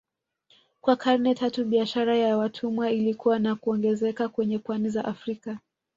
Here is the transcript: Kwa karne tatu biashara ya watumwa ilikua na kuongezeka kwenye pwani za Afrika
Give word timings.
Kwa 0.81 0.95
karne 0.95 1.35
tatu 1.35 1.65
biashara 1.65 2.15
ya 2.17 2.37
watumwa 2.37 2.91
ilikua 2.91 3.39
na 3.39 3.55
kuongezeka 3.55 4.29
kwenye 4.29 4.59
pwani 4.59 4.89
za 4.89 5.05
Afrika 5.05 5.57